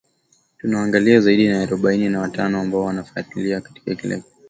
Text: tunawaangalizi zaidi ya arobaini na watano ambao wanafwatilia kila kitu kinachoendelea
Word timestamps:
tunawaangalizi 0.57 1.19
zaidi 1.19 1.45
ya 1.45 1.61
arobaini 1.61 2.09
na 2.09 2.19
watano 2.19 2.59
ambao 2.61 2.81
wanafwatilia 2.83 3.61
kila 3.61 3.61
kitu 3.73 3.81
kinachoendelea 3.85 4.23